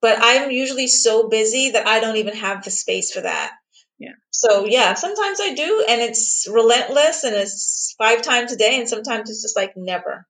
[0.00, 3.52] But I'm usually so busy that I don't even have the space for that.
[3.98, 4.12] Yeah.
[4.30, 8.88] So yeah, sometimes I do and it's relentless and it's five times a day and
[8.88, 10.26] sometimes it's just like never.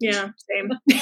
[0.00, 0.70] Yeah, same.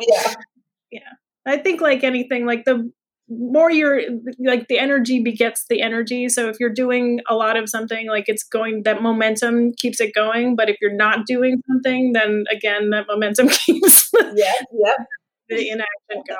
[0.00, 0.34] Yeah.
[0.90, 1.00] Yeah.
[1.46, 2.90] I think like anything, like the
[3.28, 4.02] more you're
[4.38, 6.28] like the energy begets the energy.
[6.28, 10.14] So if you're doing a lot of something, like it's going that momentum keeps it
[10.14, 10.56] going.
[10.56, 14.52] But if you're not doing something, then again that momentum keeps Yeah.
[14.72, 15.06] Yep.
[15.48, 15.86] the inaction
[16.28, 16.38] going.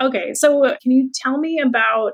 [0.00, 2.12] Okay, so can you tell me about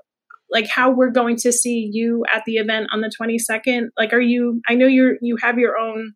[0.50, 3.88] like how we're going to see you at the event on the 22nd?
[3.98, 6.12] Like are you I know you're you have your own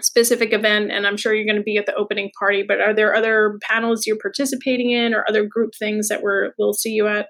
[0.00, 2.94] specific event and I'm sure you're going to be at the opening party, but are
[2.94, 7.08] there other panels you're participating in or other group things that we're we'll see you
[7.08, 7.28] at?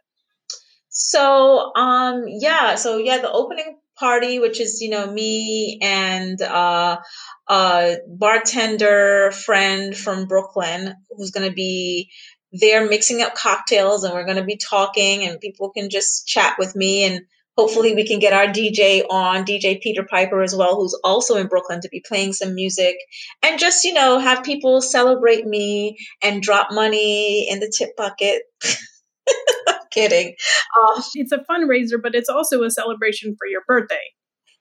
[0.91, 6.99] So um yeah, so yeah, the opening party, which is, you know, me and uh
[7.49, 12.11] a bartender friend from Brooklyn who's gonna be
[12.53, 16.75] there mixing up cocktails and we're gonna be talking and people can just chat with
[16.75, 17.23] me and
[17.59, 21.49] hopefully we can get our DJ on, DJ Peter Piper as well, who's also in
[21.49, 22.97] Brooklyn to be playing some music
[23.43, 28.43] and just, you know, have people celebrate me and drop money in the tip bucket.
[29.91, 30.35] Kidding.
[30.81, 33.97] Uh, It's a fundraiser, but it's also a celebration for your birthday.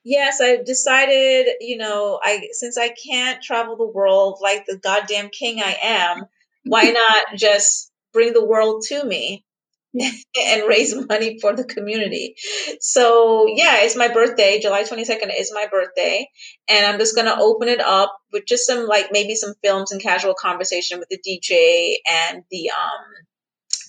[0.04, 5.28] yes, I've decided, you know, I since I can't travel the world like the goddamn
[5.30, 6.24] king I am,
[6.64, 9.44] why not just bring the world to me?
[9.94, 12.34] and raise money for the community.
[12.80, 14.60] So, yeah, it's my birthday.
[14.60, 16.28] July 22nd is my birthday.
[16.68, 19.92] And I'm just going to open it up with just some, like, maybe some films
[19.92, 23.04] and casual conversation with the DJ and the, um,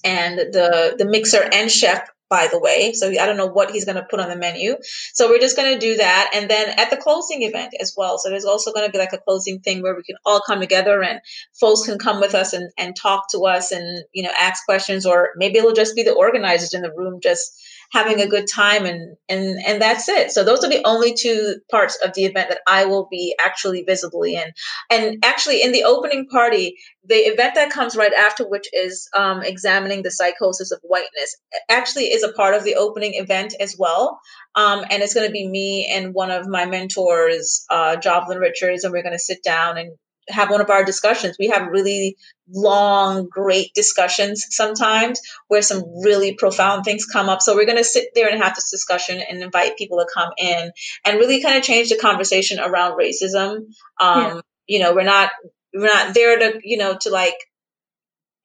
[0.04, 2.94] and the the mixer and chef by the way.
[2.94, 4.76] So I don't know what he's going to put on the menu.
[5.14, 6.32] So we're just going to do that.
[6.34, 8.18] And then at the closing event as well.
[8.18, 10.60] So there's also going to be like a closing thing where we can all come
[10.60, 11.20] together and
[11.60, 15.06] folks can come with us and, and talk to us and, you know, ask questions,
[15.06, 17.52] or maybe it'll just be the organizers in the room just
[17.92, 20.32] having a good time and and and that's it.
[20.32, 23.84] So those are the only two parts of the event that i will be actually
[23.84, 24.52] visibly in.
[24.90, 26.76] And actually in the opening party
[27.06, 31.36] the event that comes right after which is um, examining the psychosis of whiteness
[31.70, 34.20] actually is a part of the opening event as well.
[34.56, 38.84] Um, and it's going to be me and one of my mentors uh, jovelyn richards
[38.84, 39.92] and we're going to sit down and
[40.30, 41.38] have one of our discussions.
[41.40, 47.42] We have really long, great discussions sometimes where some really profound things come up.
[47.42, 50.32] So we're going to sit there and have this discussion and invite people to come
[50.38, 50.72] in
[51.06, 53.66] and really kind of change the conversation around racism.
[54.00, 54.42] Um, yeah.
[54.68, 55.32] You know, we're not
[55.74, 57.36] we're not there to you know to like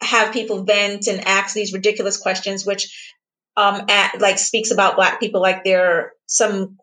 [0.01, 3.13] have people vent and ask these ridiculous questions, which
[3.57, 6.79] um, at, like speaks about black people like they're some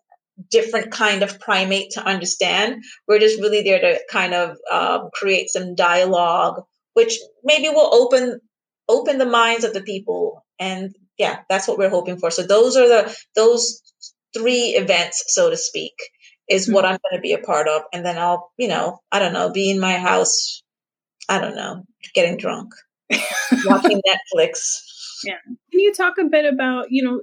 [0.50, 2.84] different kind of primate to understand.
[3.08, 8.40] We're just really there to kind of uh, create some dialogue, which maybe will open
[8.88, 10.46] open the minds of the people.
[10.60, 12.32] And yeah, that's what we're hoping for.
[12.32, 13.82] So those are the those
[14.34, 15.94] three events, so to speak,
[16.50, 16.74] is mm-hmm.
[16.74, 17.84] what I'm going to be a part of.
[17.94, 20.64] And then I'll, you know, I don't know, be in my house.
[21.30, 22.74] I don't know, getting drunk,
[23.66, 24.82] watching Netflix.
[25.24, 25.38] Yeah.
[25.46, 27.22] Can you talk a bit about, you know,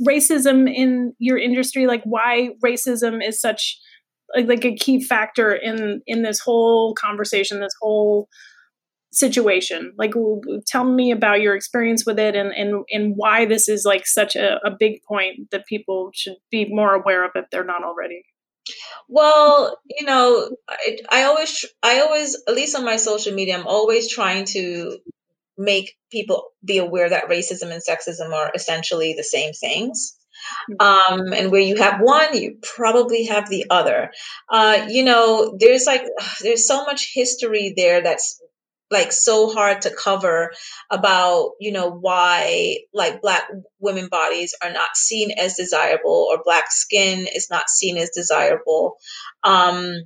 [0.00, 1.86] racism in your industry?
[1.86, 3.78] Like why racism is such
[4.34, 8.28] like, like a key factor in in this whole conversation this whole
[9.12, 9.92] situation?
[9.98, 10.14] Like
[10.66, 14.36] tell me about your experience with it and and, and why this is like such
[14.36, 18.22] a, a big point that people should be more aware of if they're not already.
[19.08, 23.66] Well you know I, I always i always at least on my social media i'm
[23.66, 24.98] always trying to
[25.58, 30.16] make people be aware that racism and sexism are essentially the same things.
[30.68, 30.86] Hmm.
[30.86, 34.10] Um, and where you have one, you probably have the other.
[34.48, 36.02] Uh, you know, there's like,
[36.42, 38.40] there's so much history there that's
[38.92, 40.52] like so hard to cover
[40.90, 43.44] about you know why like black
[43.80, 48.96] women bodies are not seen as desirable or black skin is not seen as desirable
[49.44, 49.96] um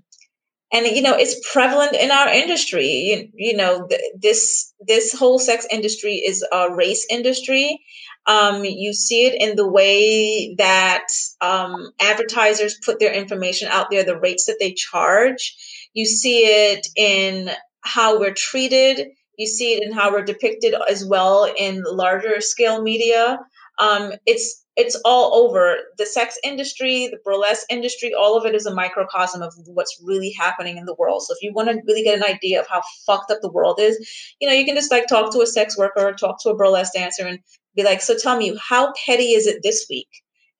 [0.72, 2.86] and you know it's prevalent in our industry.
[2.86, 7.80] You, you know th- this this whole sex industry is a race industry.
[8.26, 11.06] Um, you see it in the way that
[11.40, 15.54] um, advertisers put their information out there the rates that they charge.
[15.92, 17.50] You see it in
[17.82, 19.10] how we're treated.
[19.38, 23.38] You see it in how we're depicted as well in larger scale media.
[23.78, 28.66] Um, it's it's all over the sex industry, the burlesque industry, all of it is
[28.66, 31.22] a microcosm of what's really happening in the world.
[31.22, 33.80] So if you want to really get an idea of how fucked up the world
[33.80, 36.56] is, you know, you can just like talk to a sex worker, talk to a
[36.56, 37.38] burlesque dancer and
[37.74, 40.08] be like, so tell me, how petty is it this week?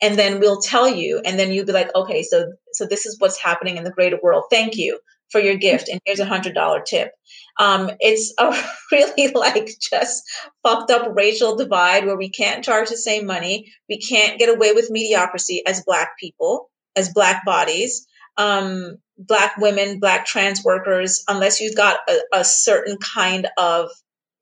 [0.03, 3.17] And then we'll tell you, and then you'll be like, okay, so so this is
[3.19, 4.45] what's happening in the greater world.
[4.51, 4.99] Thank you
[5.31, 7.13] for your gift, and here's a hundred dollar tip.
[7.59, 8.55] Um, it's a
[8.93, 10.23] really like just
[10.63, 13.73] fucked up racial divide where we can't charge the same money.
[13.89, 20.01] We can't get away with mediocrity as Black people, as Black bodies, um, Black women,
[20.01, 23.89] Black trans workers, unless you've got a, a certain kind of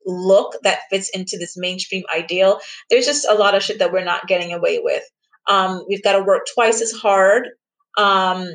[0.05, 2.59] look that fits into this mainstream ideal.
[2.89, 5.03] There's just a lot of shit that we're not getting away with.
[5.47, 7.49] Um, we've got to work twice as hard.
[7.97, 8.49] Um,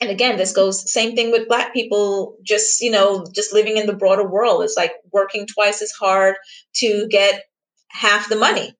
[0.00, 3.86] and again this goes same thing with black people just you know just living in
[3.86, 4.62] the broader world.
[4.62, 6.36] It's like working twice as hard
[6.76, 7.44] to get
[7.88, 8.76] half the money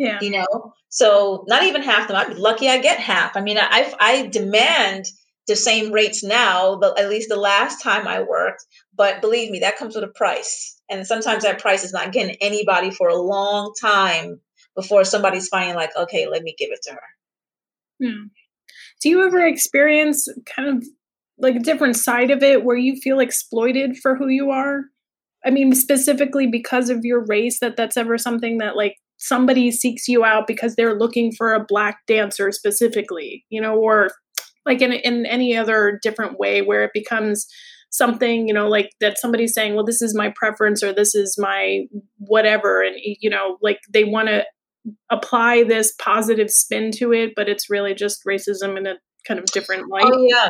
[0.00, 0.18] yeah.
[0.22, 0.72] you know?
[0.88, 3.36] So not even half the money lucky i get half.
[3.36, 5.04] I mean i i demand
[5.46, 8.64] the same rates now but at least the last time i worked.
[8.96, 10.80] But believe me that comes with a price.
[10.88, 14.40] And sometimes that price is not getting anybody for a long time
[14.74, 17.08] before somebody's finally like okay let me give it to her.
[18.02, 18.26] Hmm
[19.00, 20.86] do you ever experience kind of
[21.38, 24.82] like a different side of it where you feel exploited for who you are?
[25.44, 30.06] I mean, specifically because of your race, that that's ever something that like somebody seeks
[30.06, 34.10] you out because they're looking for a black dancer specifically, you know, or
[34.66, 37.46] like in in any other different way where it becomes
[37.92, 41.36] something you know like that somebody's saying well this is my preference or this is
[41.36, 41.80] my
[42.18, 44.44] whatever and you know like they want to
[45.10, 48.94] apply this positive spin to it, but it's really just racism in a
[49.26, 50.04] kind of different light.
[50.06, 50.48] Oh yeah,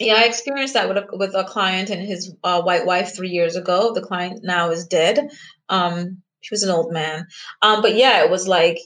[0.00, 0.14] yeah.
[0.14, 3.56] I experienced that with a, with a client and his uh, white wife three years
[3.56, 3.92] ago.
[3.94, 5.30] The client now is dead.
[5.68, 7.26] Um, he was an old man.
[7.62, 8.78] Um, but yeah, it was like,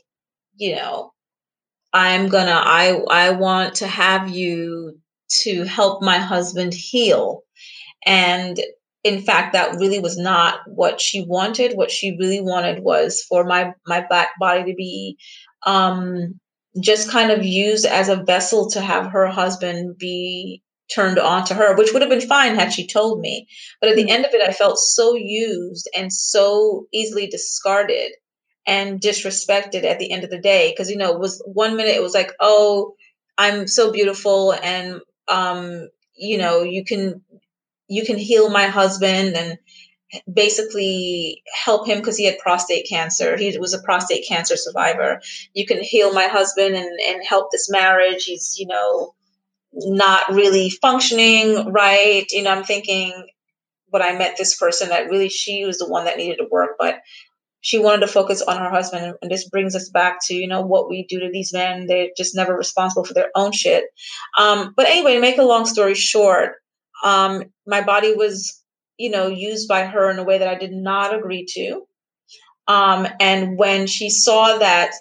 [0.56, 1.12] you know,
[1.92, 4.98] I'm gonna I I want to have you
[5.42, 7.42] to help my husband heal.
[8.04, 8.58] And
[9.04, 11.76] in fact, that really was not what she wanted.
[11.76, 15.18] What she really wanted was for my my black body to be
[15.66, 16.38] um,
[16.80, 20.62] just kind of used as a vessel to have her husband be
[20.94, 23.48] turned on to her, which would have been fine had she told me.
[23.80, 28.12] But at the end of it, I felt so used and so easily discarded
[28.66, 30.70] and disrespected at the end of the day.
[30.70, 32.94] Because, you know, it was one minute it was like, oh,
[33.36, 37.22] I'm so beautiful and um, you know, you can
[37.92, 39.58] you can heal my husband and
[40.32, 43.36] basically help him because he had prostate cancer.
[43.36, 45.20] He was a prostate cancer survivor.
[45.54, 48.24] You can heal my husband and, and help this marriage.
[48.24, 49.14] He's, you know,
[49.74, 52.26] not really functioning right.
[52.30, 53.26] You know, I'm thinking
[53.88, 56.76] when I met this person that really she was the one that needed to work,
[56.78, 57.00] but
[57.60, 59.14] she wanted to focus on her husband.
[59.22, 61.86] And this brings us back to, you know, what we do to these men.
[61.86, 63.84] They're just never responsible for their own shit.
[64.38, 66.56] Um, but anyway, to make a long story short,
[67.02, 68.62] um, my body was,
[68.98, 71.82] you know, used by her in a way that I did not agree to.
[72.68, 74.92] Um, and when she saw that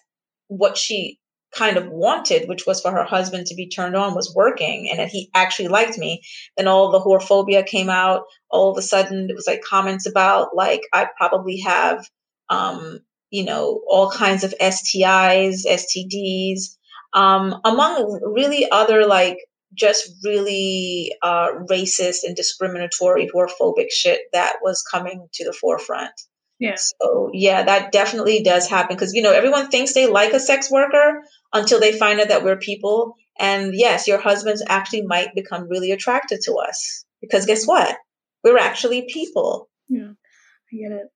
[0.48, 1.20] what she
[1.54, 5.00] kind of wanted, which was for her husband to be turned on, was working and
[5.00, 6.22] that he actually liked me.
[6.58, 8.24] Then all the whorephobia came out.
[8.50, 12.06] All of a sudden, it was like comments about like I probably have,
[12.50, 13.00] um,
[13.30, 16.78] you know, all kinds of STIs, STDs,
[17.14, 19.38] um, among really other like
[19.74, 26.12] just really uh, racist and discriminatory, whorephobic shit that was coming to the forefront.
[26.60, 26.76] Yeah.
[26.76, 30.70] So yeah, that definitely does happen because you know everyone thinks they like a sex
[30.70, 33.16] worker until they find out that we're people.
[33.40, 37.98] And yes, your husbands actually might become really attracted to us because guess what?
[38.44, 39.70] We're actually people.
[39.90, 41.08] Yeah, I get it.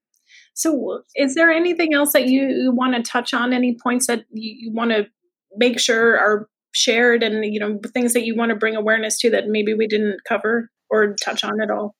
[0.55, 3.53] So, is there anything else that you, you want to touch on?
[3.53, 5.07] Any points that you, you want to
[5.55, 9.31] make sure are shared, and you know things that you want to bring awareness to
[9.31, 11.95] that maybe we didn't cover or touch on at all?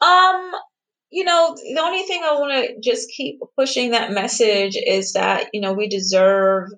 [0.00, 0.52] Um,
[1.10, 5.48] you know, the only thing I want to just keep pushing that message is that,
[5.52, 6.68] you know, we deserve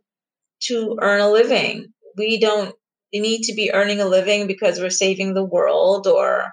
[0.64, 1.88] to earn a living.
[2.16, 2.74] We don't
[3.12, 6.52] need to be earning a living because we're saving the world or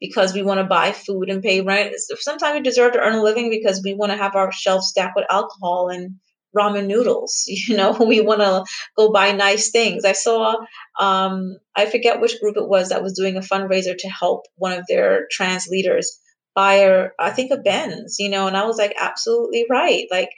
[0.00, 1.94] because we want to buy food and pay rent.
[2.20, 5.16] Sometimes we deserve to earn a living because we want to have our shelves stacked
[5.16, 6.16] with alcohol and
[6.56, 7.44] ramen noodles.
[7.66, 8.64] You know, we want to
[8.96, 10.04] go buy nice things.
[10.04, 10.56] I saw,
[11.00, 14.72] um, I forget which group it was that was doing a fundraiser to help one
[14.72, 16.20] of their trans leaders
[16.54, 20.06] buy a, I think a Benz, you know, and I was like, absolutely right.
[20.10, 20.30] Like,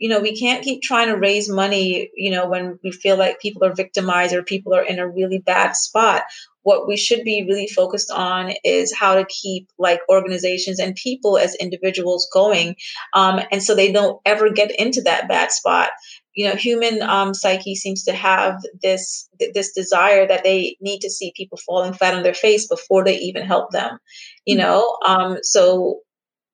[0.00, 3.40] you know, we can't keep trying to raise money, you know, when we feel like
[3.40, 6.22] people are victimized or people are in a really bad spot.
[6.62, 11.38] What we should be really focused on is how to keep like organizations and people
[11.38, 12.76] as individuals going.
[13.14, 15.90] Um, and so they don't ever get into that bad spot
[16.34, 21.10] you know human um, psyche seems to have this this desire that they need to
[21.10, 23.98] see people falling flat on their face before they even help them
[24.46, 24.66] you mm-hmm.
[24.66, 26.00] know um, so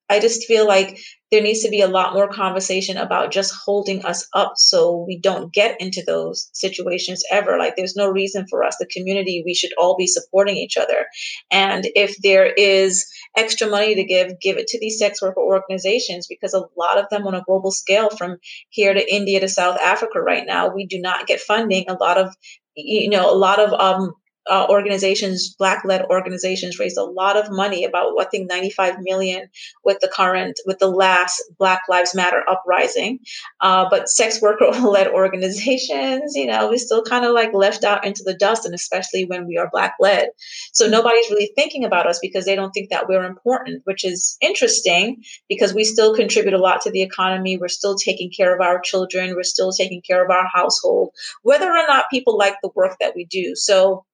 [0.09, 0.99] i just feel like
[1.33, 5.19] there needs to be a lot more conversation about just holding us up so we
[5.19, 7.59] don't get into those situations ever.
[7.59, 11.07] Like, there's no reason for us, the community, we should all be supporting each other.
[11.51, 13.07] And if there is
[13.37, 17.07] extra money to give, give it to these sex worker organizations because a lot of
[17.11, 18.37] them on a global scale, from
[18.69, 21.87] here to India to South Africa right now, we do not get funding.
[21.89, 22.35] A lot of
[22.77, 24.13] you know, a lot of um,
[24.49, 27.85] uh, organizations, black-led organizations, raised a lot of money.
[27.85, 29.49] About I think 95 million
[29.85, 33.21] with the current, with the last Black Lives Matter uprising.
[33.61, 38.23] Uh, but sex worker-led organizations, you know, we still kind of like left out into
[38.25, 40.29] the dust, and especially when we are black-led.
[40.73, 44.37] So nobody's really thinking about us because they don't think that we're important, which is
[44.41, 47.59] interesting because we still contribute a lot to the economy.
[47.59, 49.35] We're still taking care of our children.
[49.35, 51.11] We're still taking care of our household,
[51.43, 53.55] whether or not people like the work that we do.
[53.55, 54.05] So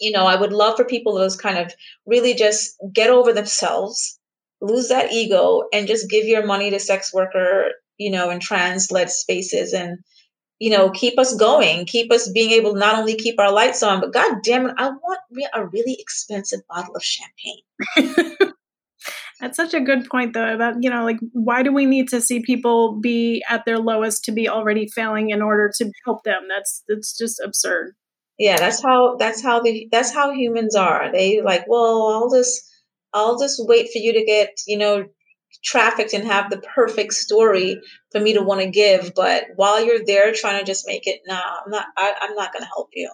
[0.00, 1.72] you know, I would love for people to just kind of
[2.06, 4.18] really just get over themselves,
[4.60, 7.66] lose that ego, and just give your money to sex worker,
[7.98, 9.98] you know, and trans led spaces and,
[10.58, 13.82] you know, keep us going, keep us being able to not only keep our lights
[13.82, 15.20] on, but God damn it, I want
[15.54, 18.32] a really expensive bottle of champagne.
[19.40, 20.54] That's such a good point, though.
[20.54, 24.22] About you know, like why do we need to see people be at their lowest
[24.24, 26.42] to be already failing in order to help them?
[26.46, 27.94] That's that's just absurd
[28.40, 31.12] yeah that's how that's how the that's how humans are.
[31.12, 32.62] They like well i'll just
[33.12, 35.04] i'll just wait for you to get you know
[35.62, 37.80] trafficked and have the perfect story
[38.12, 41.20] for me to want to give but while you're there trying to just make it
[41.26, 43.10] nah i'm not I, i'm not going to help you.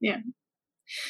[0.00, 0.18] Yeah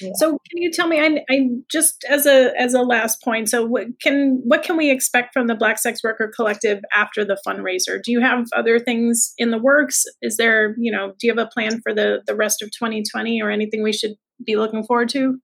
[0.00, 0.10] Yeah.
[0.16, 1.00] So can you tell me?
[1.00, 3.48] I, I just as a as a last point.
[3.48, 7.38] So what can what can we expect from the Black Sex Worker Collective after the
[7.46, 8.02] fundraiser?
[8.02, 10.04] Do you have other things in the works?
[10.22, 13.42] Is there you know do you have a plan for the the rest of 2020
[13.42, 14.14] or anything we should
[14.44, 15.38] be looking forward to?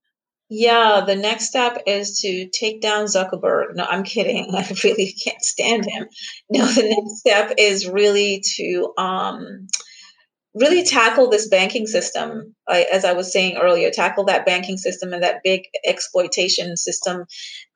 [0.49, 3.75] Yeah, the next step is to take down Zuckerberg.
[3.75, 4.53] No, I'm kidding.
[4.55, 6.07] I really can't stand him.
[6.49, 9.67] No, the next step is really to um,
[10.55, 15.23] really tackle this banking system, as I was saying earlier, tackle that banking system and
[15.23, 17.25] that big exploitation system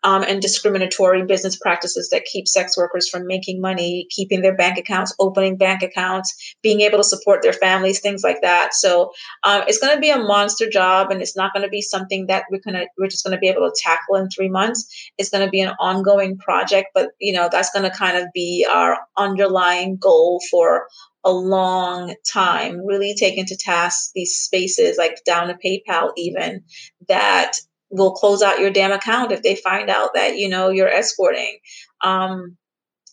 [0.04, 4.78] um, and discriminatory business practices that keep sex workers from making money, keeping their bank
[4.78, 8.76] accounts, opening bank accounts, being able to support their families, things like that.
[8.76, 9.12] So
[9.44, 12.28] um, it's going to be a monster job, and it's not going to be something
[12.28, 15.12] that we're gonna we're just going to be able to tackle in three months.
[15.18, 18.28] It's going to be an ongoing project, but you know that's going to kind of
[18.34, 20.88] be our underlying goal for
[21.28, 26.64] a long time, really taking to task these spaces like down to PayPal, even
[27.10, 27.54] that
[27.90, 31.60] will close out your damn account if they find out that, you know, you're escorting.
[32.02, 32.58] Um,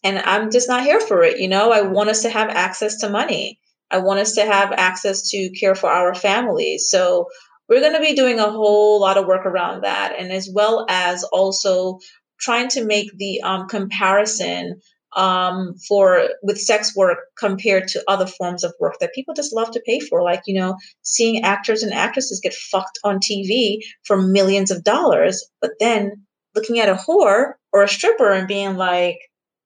[0.05, 1.41] and I'm just not here for it.
[1.41, 3.59] You know, I want us to have access to money.
[3.91, 6.89] I want us to have access to care for our families.
[6.89, 7.29] So
[7.69, 10.15] we're going to be doing a whole lot of work around that.
[10.19, 11.99] And as well as also
[12.39, 14.81] trying to make the um, comparison
[15.17, 19.71] um, for with sex work compared to other forms of work that people just love
[19.73, 24.21] to pay for, like you know, seeing actors and actresses get fucked on TV for
[24.21, 29.19] millions of dollars, but then looking at a whore or a stripper and being like,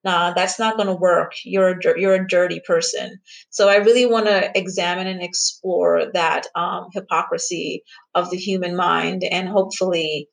[0.04, 1.32] nah, that's not going to work.
[1.44, 3.18] You're a, you're a dirty person.
[3.50, 7.82] So I really want to examine and explore that um, hypocrisy
[8.14, 10.28] of the human mind and hopefully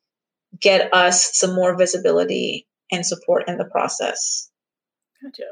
[0.60, 4.50] get us some more visibility and support in the process.
[5.22, 5.44] Gotcha.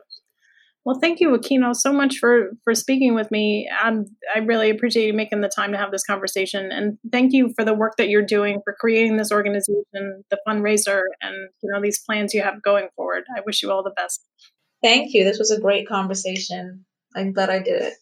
[0.84, 3.68] Well, thank you, Akynos, so much for for speaking with me.
[3.82, 4.04] Um,
[4.34, 7.64] I really appreciate you making the time to have this conversation, and thank you for
[7.64, 12.02] the work that you're doing for creating this organization, the fundraiser, and you know these
[12.04, 13.24] plans you have going forward.
[13.34, 14.22] I wish you all the best.
[14.82, 15.24] Thank you.
[15.24, 16.84] This was a great conversation.
[17.16, 17.94] I'm glad I did it.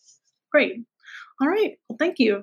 [0.51, 0.83] Great.
[1.41, 1.79] All right.
[1.89, 2.43] Well, thank you.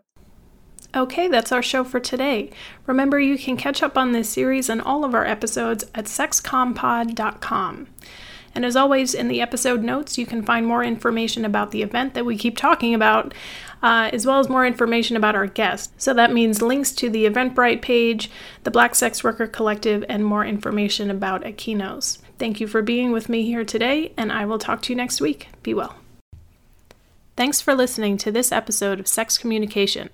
[0.96, 2.50] Okay, that's our show for today.
[2.88, 7.88] Remember, you can catch up on this series and all of our episodes at sexcompod.com.
[8.60, 12.14] And as always, in the episode notes, you can find more information about the event
[12.14, 13.34] that we keep talking about,
[13.82, 15.94] uh, as well as more information about our guest.
[15.96, 18.30] So that means links to the Eventbrite page,
[18.66, 22.18] the Black Sex Worker Collective, and more information about Akynos.
[22.38, 25.22] Thank you for being with me here today, and I will talk to you next
[25.22, 25.48] week.
[25.64, 25.96] Be well.
[27.38, 30.10] Thanks for listening to this episode of Sex Communication.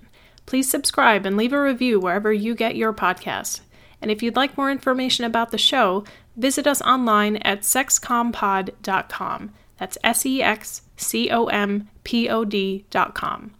[0.46, 3.62] Please subscribe and leave a review wherever you get your podcast.
[4.00, 6.04] And if you'd like more information about the show,
[6.36, 9.52] visit us online at sexcompod.com.
[9.78, 13.52] That's S E X C O M P O D.com.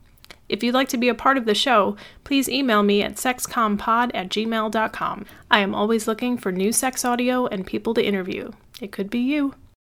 [0.49, 4.13] If you'd like to be a part of the show, please email me at sexcompod
[4.15, 5.27] at gmail.com.
[5.51, 8.53] I am always looking for new sex audio and people to interview.
[8.81, 9.55] It could be you.